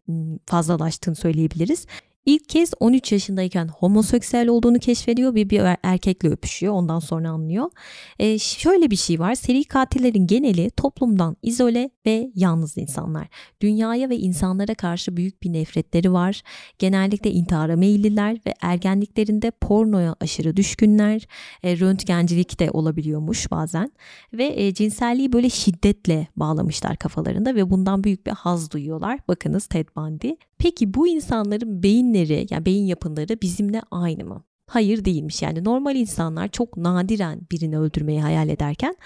[0.46, 1.86] fazlalaştığını söyleyebiliriz.
[2.26, 6.72] İlk kez 13 yaşındayken homoseksüel olduğunu keşfediyor ve bir erkekle öpüşüyor.
[6.72, 7.70] Ondan sonra anlıyor.
[8.18, 9.34] E, şöyle bir şey var.
[9.34, 13.28] Seri katillerin geneli toplumdan izole ve yalnız insanlar.
[13.60, 16.42] Dünyaya ve insanlara karşı büyük bir nefretleri var.
[16.78, 21.26] Genellikle intihara meyilliler ve ergenliklerinde pornoya aşırı düşkünler.
[21.62, 23.92] E, röntgencilik de olabiliyormuş bazen.
[24.32, 29.20] Ve e, cinselliği böyle şiddetle bağlamışlar kafalarında ve bundan büyük bir haz duyuyorlar.
[29.28, 30.49] Bakınız Ted Bundy.
[30.60, 34.44] Peki bu insanların beyinleri yani beyin yapıları bizimle aynı mı?
[34.66, 35.42] Hayır değilmiş.
[35.42, 38.96] Yani normal insanlar çok nadiren birini öldürmeyi hayal ederken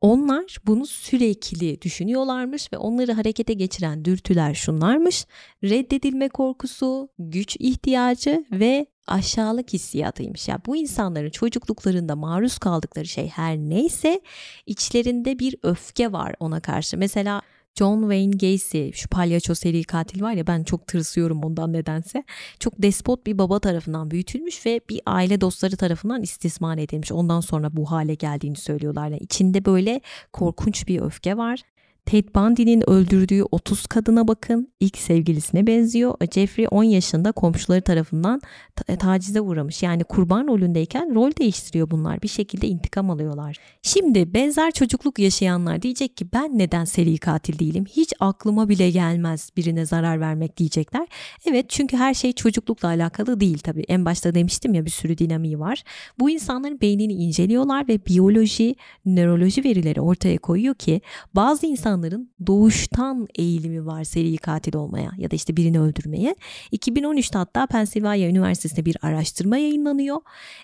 [0.00, 5.26] onlar bunu sürekli düşünüyorlarmış ve onları harekete geçiren dürtüler şunlarmış.
[5.64, 10.48] Reddedilme korkusu, güç ihtiyacı ve aşağılık hissiyatıymış.
[10.48, 14.20] Yani bu insanların çocukluklarında maruz kaldıkları şey her neyse
[14.66, 16.98] içlerinde bir öfke var ona karşı.
[16.98, 17.42] Mesela
[17.78, 22.24] John Wayne Gacy şu palyaço seri katil var ya ben çok tırsıyorum ondan nedense.
[22.60, 27.12] Çok despot bir baba tarafından büyütülmüş ve bir aile dostları tarafından istismar edilmiş.
[27.12, 29.08] Ondan sonra bu hale geldiğini söylüyorlar.
[29.08, 30.00] Yani içinde böyle
[30.32, 31.60] korkunç bir öfke var.
[32.08, 34.72] Ted Bundy'nin öldürdüğü 30 kadına bakın.
[34.80, 36.14] İlk sevgilisine benziyor.
[36.32, 38.40] Jeffrey 10 yaşında komşuları tarafından
[38.76, 39.82] ta- tacize uğramış.
[39.82, 42.22] Yani kurban rolündeyken rol değiştiriyor bunlar.
[42.22, 43.56] Bir şekilde intikam alıyorlar.
[43.82, 47.84] Şimdi benzer çocukluk yaşayanlar diyecek ki ben neden seri katil değilim?
[47.84, 51.06] Hiç aklıma bile gelmez birine zarar vermek diyecekler.
[51.46, 53.84] Evet çünkü her şey çocuklukla alakalı değil tabii.
[53.88, 55.82] En başta demiştim ya bir sürü dinamiği var.
[56.20, 61.00] Bu insanların beynini inceliyorlar ve biyoloji, nöroloji verileri ortaya koyuyor ki
[61.34, 66.34] bazı insan insanların doğuştan eğilimi var seri katil olmaya ya da işte birini öldürmeye.
[66.72, 70.16] 2013'te hatta Pennsylvania Üniversitesi'nde bir araştırma yayınlanıyor.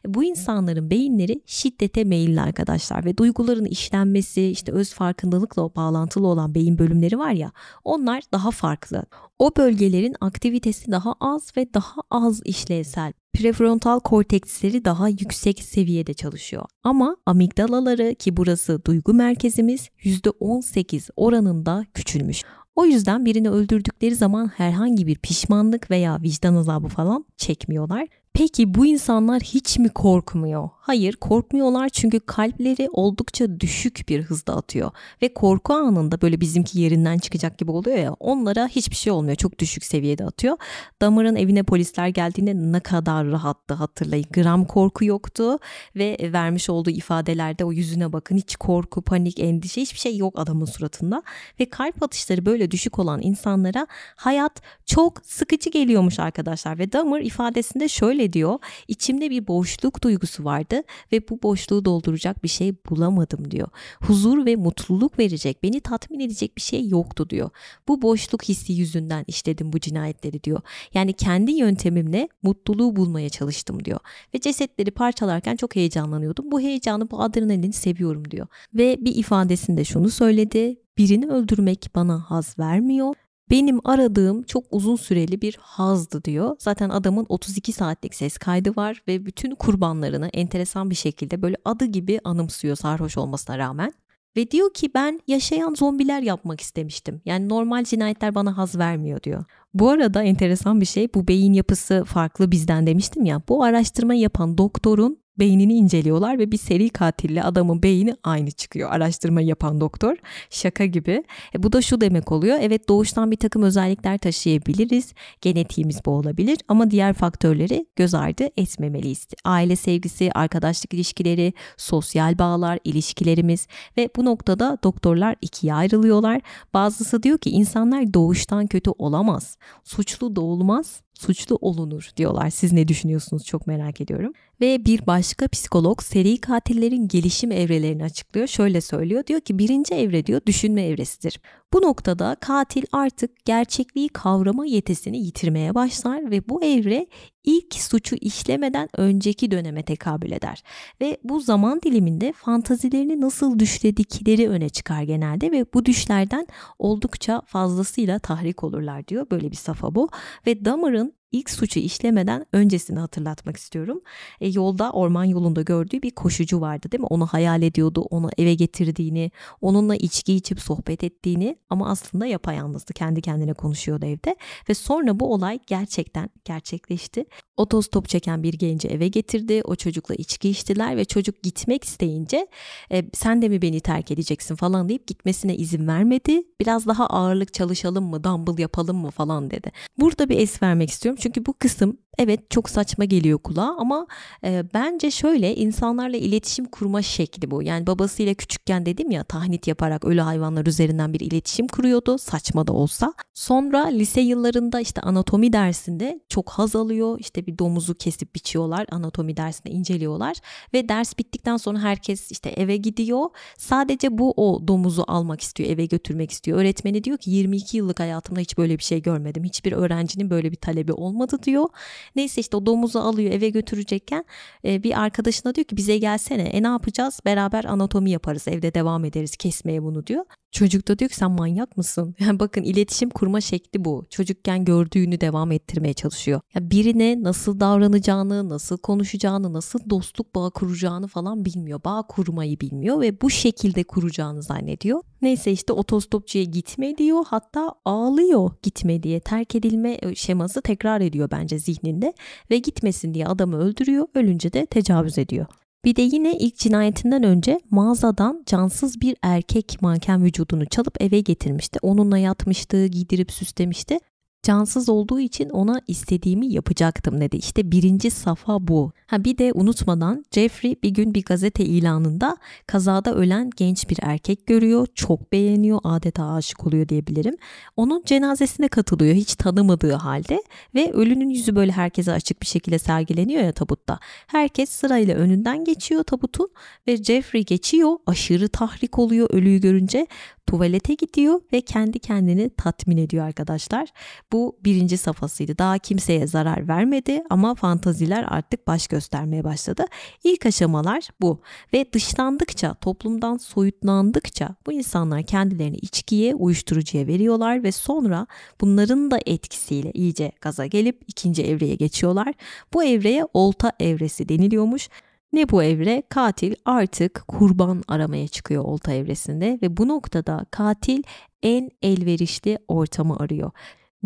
[0.07, 6.79] Bu insanların beyinleri şiddete meyilli arkadaşlar ve duyguların işlenmesi işte öz farkındalıkla bağlantılı olan beyin
[6.79, 7.53] bölümleri var ya
[7.85, 9.05] onlar daha farklı.
[9.38, 16.64] O bölgelerin aktivitesi daha az ve daha az işlevsel prefrontal korteksleri daha yüksek seviyede çalışıyor.
[16.83, 22.42] Ama amigdalaları ki burası duygu merkezimiz %18 oranında küçülmüş.
[22.77, 28.09] O yüzden birini öldürdükleri zaman herhangi bir pişmanlık veya vicdan azabı falan çekmiyorlar.
[28.35, 30.68] Peki bu insanlar hiç mi korkmuyor?
[30.77, 34.90] Hayır korkmuyorlar çünkü kalpleri oldukça düşük bir hızda atıyor.
[35.23, 39.37] Ve korku anında böyle bizimki yerinden çıkacak gibi oluyor ya onlara hiçbir şey olmuyor.
[39.37, 40.57] Çok düşük seviyede atıyor.
[41.03, 44.27] Damar'ın evine polisler geldiğinde ne kadar rahattı hatırlayın.
[44.33, 45.59] Gram korku yoktu
[45.97, 50.66] ve vermiş olduğu ifadelerde o yüzüne bakın hiç korku, panik, endişe hiçbir şey yok adamın
[50.66, 51.23] suratında.
[51.61, 56.79] Ve kalp atışları böyle düşük olan insanlara hayat çok sıkıcı geliyormuş arkadaşlar.
[56.79, 58.59] Ve Damar ifadesinde şöyle diyor.
[58.89, 60.83] İçimde bir boşluk duygusu vardı
[61.13, 63.69] ve bu boşluğu dolduracak bir şey bulamadım diyor.
[64.01, 67.51] Huzur ve mutluluk verecek, beni tatmin edecek bir şey yoktu diyor.
[67.89, 70.61] Bu boşluk hissi yüzünden işledim bu cinayetleri diyor.
[70.95, 74.01] Yani kendi yöntemimle mutluluğu bulmaya çalıştım diyor.
[74.35, 76.51] Ve cesetleri parçalarken çok heyecanlanıyordum.
[76.51, 78.47] Bu heyecanı, bu adrenalini seviyorum diyor.
[78.75, 80.77] Ve bir ifadesinde şunu söyledi.
[80.99, 83.15] Birini öldürmek bana haz vermiyor
[83.55, 86.57] benim aradığım çok uzun süreli bir hazdı diyor.
[86.59, 91.85] Zaten adamın 32 saatlik ses kaydı var ve bütün kurbanlarını enteresan bir şekilde böyle adı
[91.85, 93.93] gibi anımsıyor sarhoş olmasına rağmen.
[94.37, 97.21] Ve diyor ki ben yaşayan zombiler yapmak istemiştim.
[97.25, 99.45] Yani normal cinayetler bana haz vermiyor diyor.
[99.75, 103.43] Bu arada enteresan bir şey bu beyin yapısı farklı bizden demiştim ya.
[103.49, 108.90] Bu araştırma yapan doktorun beynini inceliyorlar ve bir seri katille adamın beyni aynı çıkıyor.
[108.92, 110.16] Araştırma yapan doktor.
[110.51, 111.25] Şaka gibi.
[111.55, 112.59] E, bu da şu demek oluyor.
[112.61, 115.12] Evet doğuştan bir takım özellikler taşıyabiliriz.
[115.40, 119.27] Genetiğimiz bu olabilir ama diğer faktörleri göz ardı etmemeliyiz.
[119.44, 123.66] Aile sevgisi, arkadaşlık ilişkileri, sosyal bağlar, ilişkilerimiz
[123.97, 126.40] ve bu noktada doktorlar ikiye ayrılıyorlar.
[126.75, 129.59] Bazısı diyor ki insanlar doğuştan kötü olamaz.
[129.85, 132.50] Suçlu doğulmaz, suçlu olunur diyorlar.
[132.50, 134.33] Siz ne düşünüyorsunuz çok merak ediyorum.
[134.61, 138.46] Ve bir başka psikolog seri katillerin gelişim evrelerini açıklıyor.
[138.46, 139.27] Şöyle söylüyor.
[139.27, 141.40] Diyor ki birinci evre diyor düşünme evresidir.
[141.72, 147.07] Bu noktada katil artık gerçekliği kavrama yetisini yitirmeye başlar ve bu evre
[147.45, 150.63] ilk suçu işlemeden önceki döneme tekabül eder.
[151.01, 156.47] Ve bu zaman diliminde fantazilerini nasıl düşledikleri öne çıkar genelde ve bu düşlerden
[156.79, 159.27] oldukça fazlasıyla tahrik olurlar diyor.
[159.31, 160.09] Böyle bir safa bu.
[160.47, 164.01] Ve Dahmer'ın ilk suçu işlemeden öncesini hatırlatmak istiyorum.
[164.40, 167.07] E, yolda orman yolunda gördüğü bir koşucu vardı değil mi?
[167.11, 172.92] Onu hayal ediyordu, onu eve getirdiğini, onunla içki içip sohbet ettiğini ama aslında yapayalnızdı.
[172.92, 174.37] Kendi kendine konuşuyordu evde
[174.68, 177.25] ve sonra bu olay gerçekten gerçekleşti.
[177.57, 179.62] Otostop çeken bir genci eve getirdi.
[179.64, 182.47] O çocukla içki içtiler ve çocuk gitmek isteyince
[182.93, 186.43] e, sen de mi beni terk edeceksin falan deyip gitmesine izin vermedi.
[186.61, 189.73] Biraz daha ağırlık çalışalım mı, dumbbell yapalım mı falan dedi.
[189.99, 194.07] Burada bir es vermek istiyorum çünkü bu kısım evet çok saçma geliyor kulağa ama
[194.45, 197.62] e, bence şöyle insanlarla iletişim kurma şekli bu.
[197.62, 202.73] Yani babasıyla küçükken dedim ya tahnit yaparak ölü hayvanlar üzerinden bir iletişim kuruyordu saçma da
[202.73, 203.14] olsa.
[203.35, 207.19] Sonra lise yıllarında işte anatomi dersinde çok haz alıyor.
[207.21, 210.37] İşte bir domuzu kesip biçiyorlar anatomi dersinde inceliyorlar
[210.75, 213.27] ve ders bittikten sonra herkes işte eve gidiyor.
[213.59, 216.59] Sadece bu o domuzu almak istiyor eve götürmek istiyor.
[216.59, 219.45] Öğretmeni diyor ki 22 yıllık hayatımda hiç böyle bir şey görmedim.
[219.45, 221.69] Hiçbir öğrencinin böyle bir talebi olmadı diyor.
[222.17, 224.25] Neyse işte o domuzu alıyor eve götürecekken
[224.65, 226.43] e, bir arkadaşına diyor ki bize gelsene.
[226.43, 227.21] E ne yapacağız?
[227.25, 228.49] Beraber anatomi yaparız.
[228.49, 230.25] Evde devam ederiz kesmeye bunu diyor.
[230.55, 232.15] Çocuk da diyor ki sen manyak mısın?
[232.25, 234.05] Yani bakın iletişim kurma şekli bu.
[234.11, 236.41] Çocukken gördüğünü devam ettirmeye çalışıyor.
[236.55, 241.81] Ya birine nasıl davranacağını, nasıl konuşacağını, nasıl dostluk bağı kuracağını falan bilmiyor.
[241.85, 245.01] Bağ kurmayı bilmiyor ve bu şekilde kuracağını zannediyor.
[245.23, 247.25] Neyse işte otostopçuya gitme diyor.
[247.29, 249.20] Hatta ağlıyor gitme diye.
[249.20, 252.12] Terk edilme şeması tekrar ediyor bence zihninde
[252.51, 254.07] ve gitmesin diye adamı öldürüyor.
[254.14, 255.47] Ölünce de tecavüz ediyor.
[255.85, 261.79] Bir de yine ilk cinayetinden önce mağazadan cansız bir erkek manken vücudunu çalıp eve getirmişti.
[261.83, 263.99] Onunla yatmıştı, giydirip süslemişti
[264.45, 267.37] cansız olduğu için ona istediğimi yapacaktım dedi.
[267.37, 268.93] İşte birinci safa bu.
[269.07, 274.47] Ha bir de unutmadan Jeffrey bir gün bir gazete ilanında kazada ölen genç bir erkek
[274.47, 274.87] görüyor.
[274.95, 275.79] Çok beğeniyor.
[275.85, 277.37] Adeta aşık oluyor diyebilirim.
[277.77, 280.43] Onun cenazesine katılıyor hiç tanımadığı halde
[280.75, 283.99] ve ölünün yüzü böyle herkese açık bir şekilde sergileniyor ya tabutta.
[284.27, 286.49] Herkes sırayla önünden geçiyor tabutun
[286.89, 287.97] ve Jeffrey geçiyor.
[288.07, 290.07] Aşırı tahrik oluyor ölüyü görünce
[290.47, 293.89] tuvalete gidiyor ve kendi kendini tatmin ediyor arkadaşlar.
[294.33, 295.59] Bu birinci safhasıydı.
[295.59, 299.85] Daha kimseye zarar vermedi ama fantaziler artık baş göstermeye başladı.
[300.25, 301.41] İlk aşamalar bu
[301.73, 308.27] ve dışlandıkça, toplumdan soyutlandıkça bu insanlar kendilerini içkiye, uyuşturucuya veriyorlar ve sonra
[308.61, 312.35] bunların da etkisiyle iyice gaza gelip ikinci evreye geçiyorlar.
[312.73, 314.89] Bu evreye olta evresi deniliyormuş.
[315.35, 316.03] Ne bu evre?
[316.09, 321.03] Katil artık kurban aramaya çıkıyor olta evresinde ve bu noktada katil
[321.42, 323.51] en elverişli ortamı arıyor.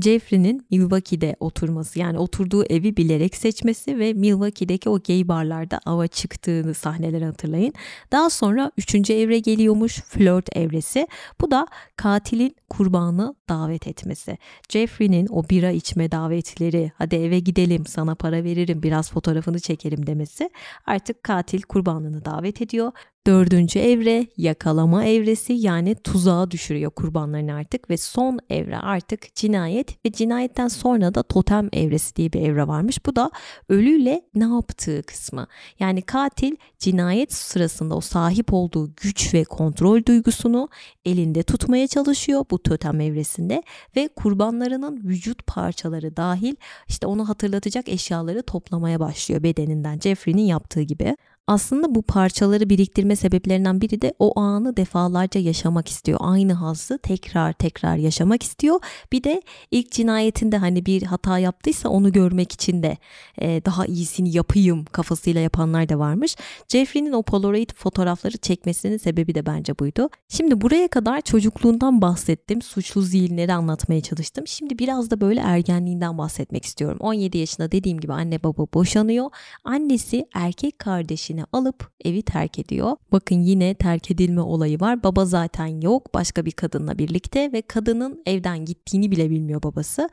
[0.01, 6.75] Jeffrey'nin Milwaukee'de oturması yani oturduğu evi bilerek seçmesi ve Milwaukee'deki o gay barlarda ava çıktığını
[6.75, 7.73] sahneleri hatırlayın.
[8.13, 11.09] Daha sonra üçüncü evre geliyormuş flört evresi.
[11.41, 14.39] Bu da katilin kurbanı davet etmesi.
[14.69, 20.51] Jeffrey'nin o bira içme davetleri hadi eve gidelim sana para veririm biraz fotoğrafını çekelim demesi
[20.87, 22.93] artık katil kurbanını davet ediyor
[23.29, 30.13] Dördüncü evre yakalama evresi yani tuzağa düşürüyor kurbanlarını artık ve son evre artık cinayet ve
[30.13, 33.07] cinayetten sonra da totem evresi diye bir evre varmış.
[33.07, 33.31] Bu da
[33.69, 35.47] ölüyle ne yaptığı kısmı.
[35.81, 40.69] Yani katil cinayet sırasında o sahip olduğu güç ve kontrol duygusunu
[41.05, 43.63] elinde tutmaya çalışıyor bu totem evresinde
[43.97, 46.55] ve kurbanlarının vücut parçaları dahil
[46.89, 51.17] işte onu hatırlatacak eşyaları toplamaya başlıyor bedeninden Jeffrey'nin yaptığı gibi.
[51.49, 56.19] Aslında bu parçaları biriktirme sebeplerinden biri de o anı defalarca yaşamak istiyor.
[56.23, 58.81] Aynı hazzı tekrar tekrar yaşamak istiyor.
[59.13, 62.97] Bir de ilk cinayetinde hani bir hata yaptıysa onu görmek için de
[63.41, 66.37] e, daha iyisini yapayım kafasıyla yapanlar da varmış.
[66.69, 70.09] Jeffrey'nin o Polaroid fotoğrafları çekmesinin sebebi de bence buydu.
[70.29, 72.63] Şimdi buraya kadar çocukluğundan bahsettim.
[72.63, 74.47] Suçlu zihinleri anlatmaya çalıştım.
[74.47, 76.99] Şimdi biraz da böyle ergenliğinden bahsetmek istiyorum.
[77.01, 79.31] 17 yaşında dediğim gibi anne baba boşanıyor.
[79.65, 82.97] Annesi erkek kardeşini alıp evi terk ediyor.
[83.13, 85.03] Bakın yine terk edilme olayı var.
[85.03, 90.09] Baba zaten yok başka bir kadınla birlikte ve kadının evden gittiğini bile bilmiyor babası.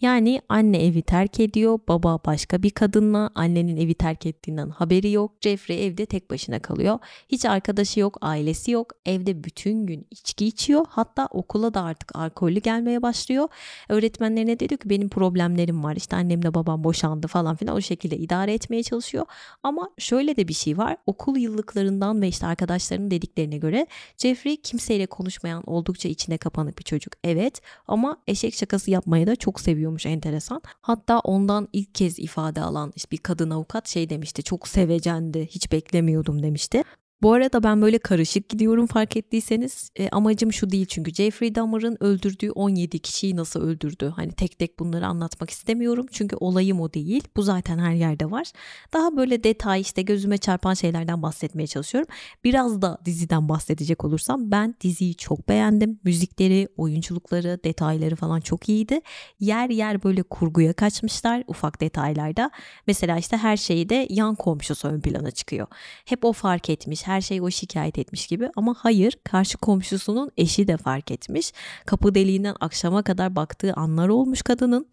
[0.00, 5.32] Yani anne evi terk ediyor, baba başka bir kadınla, annenin evi terk ettiğinden haberi yok.
[5.40, 6.98] Jeffrey evde tek başına kalıyor.
[7.28, 8.92] Hiç arkadaşı yok, ailesi yok.
[9.06, 10.84] Evde bütün gün içki içiyor.
[10.88, 13.48] Hatta okula da artık alkollü gelmeye başlıyor.
[13.88, 15.96] Öğretmenlerine dedi ki benim problemlerim var.
[15.96, 19.26] İşte annemle babam boşandı falan filan o şekilde idare etmeye çalışıyor.
[19.62, 20.96] Ama şöyle de bir şey var.
[21.06, 27.12] Okul yıllıklarından ve işte arkadaşlarının dediklerine göre Jeffrey kimseyle konuşmayan oldukça içine kapanık bir çocuk.
[27.24, 30.62] Evet ama eşek şakası yapmayı da çok seviyor seviyormuş enteresan.
[30.82, 35.72] Hatta ondan ilk kez ifade alan işte bir kadın avukat şey demişti çok sevecendi hiç
[35.72, 36.82] beklemiyordum demişti.
[37.22, 39.90] Bu arada ben böyle karışık gidiyorum fark ettiyseniz.
[39.96, 44.12] E, amacım şu değil çünkü Jeffrey Dahmer'ın öldürdüğü 17 kişiyi nasıl öldürdü?
[44.16, 46.06] Hani tek tek bunları anlatmak istemiyorum.
[46.12, 47.24] Çünkü olayım o değil.
[47.36, 48.46] Bu zaten her yerde var.
[48.92, 52.08] Daha böyle detay işte gözüme çarpan şeylerden bahsetmeye çalışıyorum.
[52.44, 56.00] Biraz da diziden bahsedecek olursam ben diziyi çok beğendim.
[56.04, 59.00] Müzikleri, oyunculukları, detayları falan çok iyiydi.
[59.40, 62.50] Yer yer böyle kurguya kaçmışlar ufak detaylarda.
[62.86, 65.66] Mesela işte her şeyi de yan komşusu ön plana çıkıyor.
[66.04, 70.68] Hep o fark etmiş her şey o şikayet etmiş gibi ama hayır karşı komşusunun eşi
[70.68, 71.52] de fark etmiş.
[71.86, 74.86] Kapı deliğinden akşama kadar baktığı anlar olmuş kadının.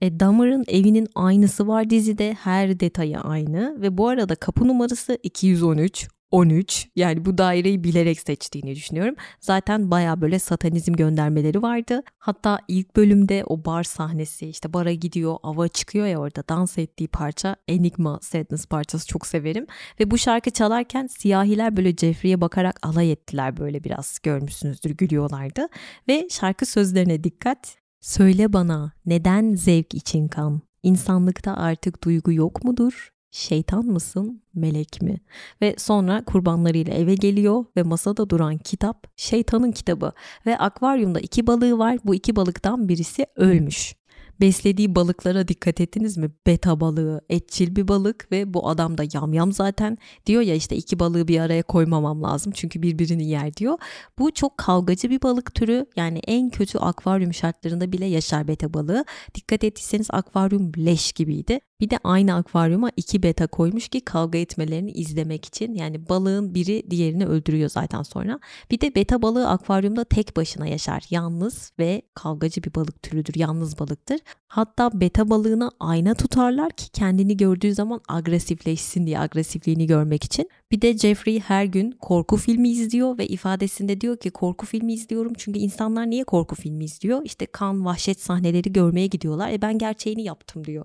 [0.00, 2.34] E, Dahmer'ın evinin aynısı var dizide.
[2.34, 6.08] Her detayı aynı ve bu arada kapı numarası 213.
[6.30, 9.14] 13 yani bu daireyi bilerek seçtiğini düşünüyorum.
[9.40, 12.02] Zaten baya böyle satanizm göndermeleri vardı.
[12.18, 17.08] Hatta ilk bölümde o bar sahnesi işte bara gidiyor ava çıkıyor ya orada dans ettiği
[17.08, 19.66] parça Enigma Sadness parçası çok severim.
[20.00, 25.66] Ve bu şarkı çalarken siyahiler böyle Jeffrey'e bakarak alay ettiler böyle biraz görmüşsünüzdür gülüyorlardı.
[26.08, 27.76] Ve şarkı sözlerine dikkat.
[28.00, 30.62] Söyle bana neden zevk için kan?
[30.82, 33.15] İnsanlıkta artık duygu yok mudur?
[33.36, 35.20] Şeytan mısın, melek mi?
[35.62, 40.12] Ve sonra kurbanlarıyla eve geliyor ve masada duran kitap şeytanın kitabı
[40.46, 41.98] ve akvaryumda iki balığı var.
[42.04, 43.94] Bu iki balıktan birisi ölmüş
[44.40, 46.30] beslediği balıklara dikkat ettiniz mi?
[46.46, 49.98] Beta balığı, etçil bir balık ve bu adam da yamyam zaten.
[50.26, 53.78] Diyor ya işte iki balığı bir araya koymamam lazım çünkü birbirini yer diyor.
[54.18, 55.86] Bu çok kavgacı bir balık türü.
[55.96, 59.04] Yani en kötü akvaryum şartlarında bile yaşar beta balığı.
[59.34, 61.60] Dikkat ettiyseniz akvaryum leş gibiydi.
[61.80, 65.74] Bir de aynı akvaryuma iki beta koymuş ki kavga etmelerini izlemek için.
[65.74, 68.40] Yani balığın biri diğerini öldürüyor zaten sonra.
[68.70, 71.04] Bir de beta balığı akvaryumda tek başına yaşar.
[71.10, 73.34] Yalnız ve kavgacı bir balık türüdür.
[73.36, 74.20] Yalnız balıktır.
[74.48, 80.50] Hatta beta balığına ayna tutarlar ki kendini gördüğü zaman agresifleşsin diye agresifliğini görmek için.
[80.70, 85.32] Bir de Jeffrey her gün korku filmi izliyor ve ifadesinde diyor ki korku filmi izliyorum
[85.38, 87.22] çünkü insanlar niye korku filmi izliyor?
[87.24, 89.50] İşte kan, vahşet sahneleri görmeye gidiyorlar.
[89.50, 90.84] E ben gerçeğini yaptım diyor.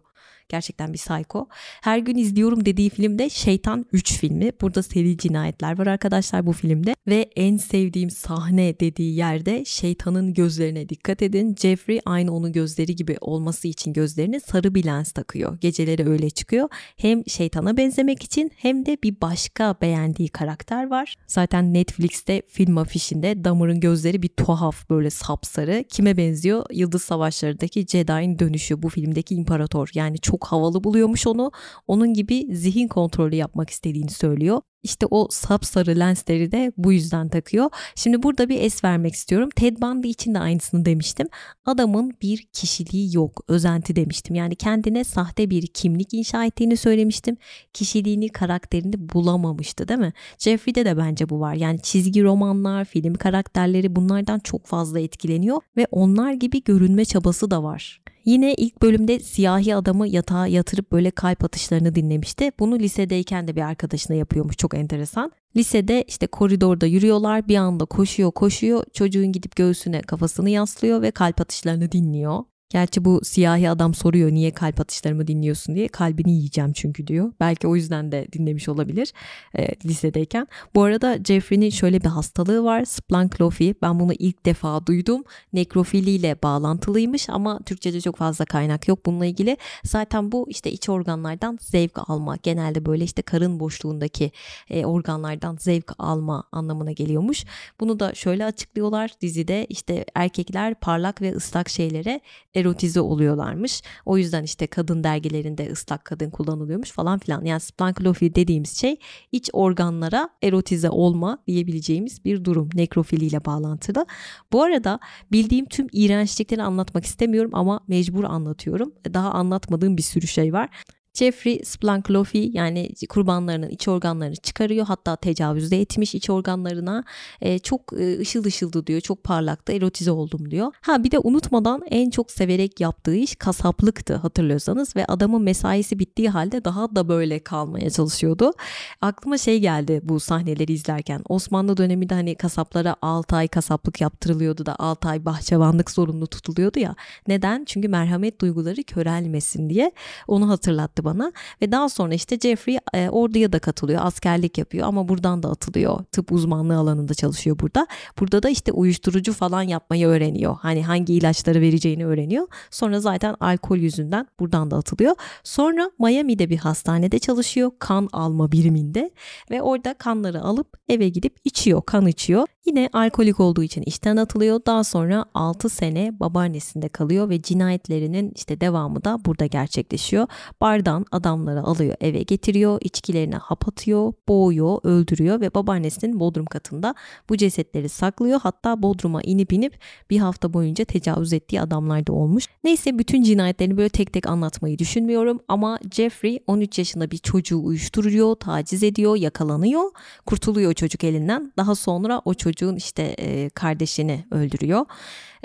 [0.49, 1.47] Gerçekten bir psycho.
[1.81, 4.51] Her gün izliyorum dediği filmde Şeytan 3 filmi.
[4.61, 6.95] Burada seri cinayetler var arkadaşlar bu filmde.
[7.07, 11.55] Ve en sevdiğim sahne dediği yerde şeytanın gözlerine dikkat edin.
[11.59, 15.57] Jeffrey aynı onun gözleri gibi olması için gözlerini sarı bir lens takıyor.
[15.61, 16.69] Geceleri öyle çıkıyor.
[16.97, 21.15] Hem şeytana benzemek için hem de bir başka beğendiği karakter var.
[21.27, 25.83] Zaten Netflix'te film afişinde Dahmer'ın gözleri bir tuhaf böyle sapsarı.
[25.89, 26.65] Kime benziyor?
[26.71, 29.89] Yıldız Savaşları'ndaki Jedi'nin dönüşü bu filmdeki imparator.
[29.93, 31.51] Yani çok havalı buluyormuş onu.
[31.87, 34.61] Onun gibi zihin kontrolü yapmak istediğini söylüyor.
[34.83, 37.69] İşte o sapsarı lensleri de bu yüzden takıyor.
[37.95, 39.49] Şimdi burada bir es vermek istiyorum.
[39.55, 41.27] Ted Bundy için de aynısını demiştim.
[41.65, 43.43] Adamın bir kişiliği yok.
[43.47, 44.35] Özenti demiştim.
[44.35, 47.37] Yani kendine sahte bir kimlik inşa ettiğini söylemiştim.
[47.73, 50.13] Kişiliğini, karakterini bulamamıştı değil mi?
[50.37, 51.53] Jeffrey'de de bence bu var.
[51.53, 57.63] Yani çizgi romanlar, film karakterleri bunlardan çok fazla etkileniyor ve onlar gibi görünme çabası da
[57.63, 58.01] var.
[58.25, 62.51] Yine ilk bölümde siyahi adamı yatağa yatırıp böyle kalp atışlarını dinlemişti.
[62.59, 65.31] Bunu lisedeyken de bir arkadaşına yapıyormuş çok enteresan.
[65.55, 71.41] Lisede işte koridorda yürüyorlar bir anda koşuyor koşuyor çocuğun gidip göğsüne kafasını yaslıyor ve kalp
[71.41, 72.43] atışlarını dinliyor.
[72.71, 75.87] Gerçi bu siyahi adam soruyor niye kalp atışlarımı dinliyorsun diye.
[75.87, 77.31] Kalbini yiyeceğim çünkü diyor.
[77.39, 79.13] Belki o yüzden de dinlemiş olabilir
[79.57, 80.47] e, lisedeyken.
[80.75, 82.85] Bu arada Jeffrey'nin şöyle bir hastalığı var.
[82.85, 83.75] Splanklofi.
[83.81, 85.23] Ben bunu ilk defa duydum.
[85.53, 89.57] Nekrofili ile bağlantılıymış ama Türkçe'de çok fazla kaynak yok bununla ilgili.
[89.83, 92.37] Zaten bu işte iç organlardan zevk alma.
[92.43, 94.31] Genelde böyle işte karın boşluğundaki
[94.69, 97.45] e, organlardan zevk alma anlamına geliyormuş.
[97.79, 102.21] Bunu da şöyle açıklıyorlar dizide işte erkekler parlak ve ıslak şeylere
[102.61, 103.81] erotize oluyorlarmış.
[104.05, 107.45] O yüzden işte kadın dergilerinde ıslak kadın kullanılıyormuş falan filan.
[107.45, 108.97] Yani splanklofi dediğimiz şey
[109.31, 112.69] iç organlara erotize olma diyebileceğimiz bir durum.
[112.73, 114.05] Nekrofiliyle bağlantılı.
[114.51, 114.99] Bu arada
[115.31, 118.93] bildiğim tüm iğrençlikleri anlatmak istemiyorum ama mecbur anlatıyorum.
[119.13, 120.69] Daha anlatmadığım bir sürü şey var.
[121.13, 124.85] Jeffrey Splanklofi yani kurbanlarının iç organlarını çıkarıyor.
[124.85, 127.03] Hatta tecavüz de etmiş iç organlarına.
[127.41, 129.01] E, çok e, ışıl ışıldı diyor.
[129.01, 129.73] Çok parlaktı.
[129.73, 130.71] Erotize oldum diyor.
[130.81, 136.29] Ha bir de unutmadan en çok severek yaptığı iş kasaplıktı hatırlıyorsanız ve adamın mesaisi bittiği
[136.29, 138.53] halde daha da böyle kalmaya çalışıyordu.
[139.01, 141.21] Aklıma şey geldi bu sahneleri izlerken.
[141.29, 146.95] Osmanlı döneminde hani kasaplara 6 ay kasaplık yaptırılıyordu da 6 ay bahçıvanlık zorunlu tutuluyordu ya.
[147.27, 147.65] Neden?
[147.65, 149.91] Çünkü merhamet duyguları körelmesin diye
[150.27, 151.31] onu hatırlattı anlattı bana.
[151.61, 156.03] Ve daha sonra işte Jeffrey e, orduya da katılıyor askerlik yapıyor ama buradan da atılıyor.
[156.11, 157.87] Tıp uzmanlığı alanında çalışıyor burada.
[158.19, 160.57] Burada da işte uyuşturucu falan yapmayı öğreniyor.
[160.61, 162.47] Hani hangi ilaçları vereceğini öğreniyor.
[162.71, 165.15] Sonra zaten alkol yüzünden buradan da atılıyor.
[165.43, 169.11] Sonra Miami'de bir hastanede çalışıyor kan alma biriminde.
[169.51, 174.59] Ve orada kanları alıp eve gidip içiyor kan içiyor Yine alkolik olduğu için işten atılıyor.
[174.65, 180.27] Daha sonra 6 sene babaannesinde kalıyor ve cinayetlerinin işte devamı da burada gerçekleşiyor.
[180.61, 186.95] Bardan adamları alıyor eve getiriyor, içkilerine hap atıyor, boğuyor, öldürüyor ve babaannesinin bodrum katında
[187.29, 188.39] bu cesetleri saklıyor.
[188.43, 192.45] Hatta bodruma inip inip bir hafta boyunca tecavüz ettiği adamlar da olmuş.
[192.63, 198.35] Neyse bütün cinayetlerini böyle tek tek anlatmayı düşünmüyorum ama Jeffrey 13 yaşında bir çocuğu uyuşturuyor,
[198.35, 199.91] taciz ediyor, yakalanıyor,
[200.25, 201.53] kurtuluyor çocuk elinden.
[201.57, 204.85] Daha sonra o çocuk çocuğun işte e, kardeşini öldürüyor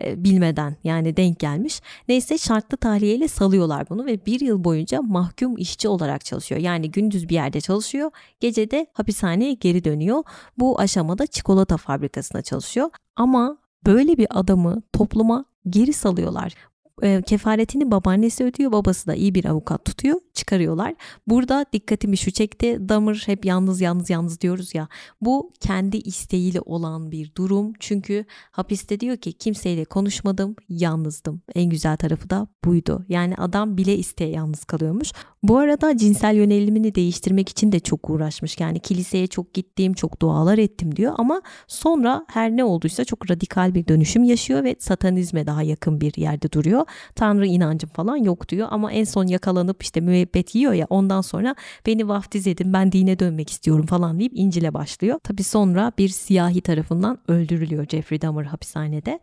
[0.03, 1.81] e, bilmeden yani denk gelmiş.
[2.09, 6.61] Neyse şartlı tahliyeyle salıyorlar bunu ve bir yıl boyunca mahkum işçi olarak çalışıyor.
[6.61, 10.23] Yani gündüz bir yerde çalışıyor, gece de hapishaneye geri dönüyor.
[10.59, 12.91] Bu aşamada çikolata fabrikasında çalışıyor.
[13.17, 16.55] Ama böyle bir adamı topluma geri salıyorlar
[17.03, 18.73] e, kefaretini babaannesi ödüyor.
[18.73, 20.21] Babası da iyi bir avukat tutuyor.
[20.35, 20.95] Çıkarıyorlar.
[21.27, 22.89] Burada dikkatimi şu çekti.
[22.89, 24.89] Damır hep yalnız yalnız yalnız diyoruz ya.
[25.21, 27.73] Bu kendi isteğiyle olan bir durum.
[27.81, 31.43] Çünkü hapiste diyor ki kimseyle konuşmadım, yalnızdım.
[31.55, 33.05] En güzel tarafı da buydu.
[33.09, 35.13] Yani adam bile isteye yalnız kalıyormuş.
[35.43, 38.61] Bu arada cinsel yönelimini değiştirmek için de çok uğraşmış.
[38.61, 43.75] Yani kiliseye çok gittim, çok dualar ettim diyor ama sonra her ne olduysa çok radikal
[43.75, 46.86] bir dönüşüm yaşıyor ve satanizme daha yakın bir yerde duruyor.
[47.15, 51.55] Tanrı inancım falan yok diyor ama en son yakalanıp işte müebbet yiyor ya ondan sonra
[51.87, 55.19] beni vaftiz edin ben dine dönmek istiyorum falan deyip İncil'e başlıyor.
[55.19, 59.21] Tabi sonra bir siyahi tarafından öldürülüyor Jeffrey Dahmer hapishanede.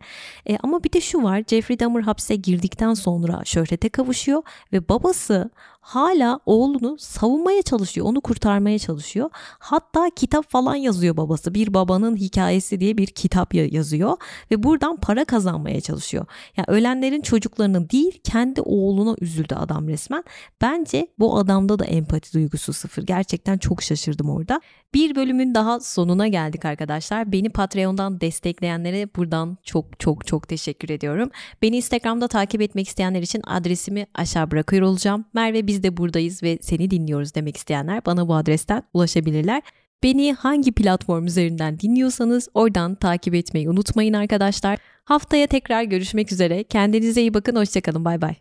[0.48, 4.42] E, ama bir de şu var Jeffrey Dahmer hapse girdikten sonra şöhrete kavuşuyor
[4.72, 5.50] ve babası
[5.84, 9.30] hala oğlunu savunmaya çalışıyor, onu kurtarmaya çalışıyor.
[9.58, 11.54] Hatta kitap falan yazıyor babası.
[11.54, 14.16] Bir babanın hikayesi diye bir kitap yazıyor
[14.50, 16.26] ve buradan para kazanmaya çalışıyor.
[16.56, 20.24] Yani ölenlerin çocuklarının değil, kendi oğluna üzüldü adam resmen.
[20.60, 23.02] Bence bu adamda da empati duygusu sıfır.
[23.02, 24.60] Gerçekten çok şaşırdım orada.
[24.94, 27.32] Bir bölümün daha sonuna geldik arkadaşlar.
[27.32, 31.30] Beni Patreon'dan destekleyenlere buradan çok çok çok teşekkür ediyorum.
[31.62, 35.24] Beni Instagram'da takip etmek isteyenler için adresimi aşağı bırakıyor olacağım.
[35.34, 39.62] Merve biz de buradayız ve seni dinliyoruz demek isteyenler bana bu adresten ulaşabilirler.
[40.02, 44.78] Beni hangi platform üzerinden dinliyorsanız oradan takip etmeyi unutmayın arkadaşlar.
[45.04, 46.64] Haftaya tekrar görüşmek üzere.
[46.64, 47.56] Kendinize iyi bakın.
[47.56, 48.04] Hoşçakalın.
[48.04, 48.34] Bay bay.